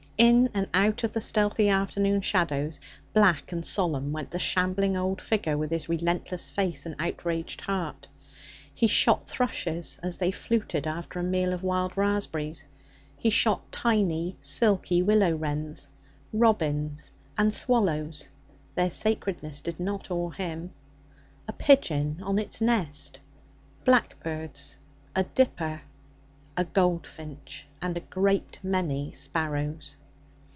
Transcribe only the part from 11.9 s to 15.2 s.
raspberries; he shot tiny silky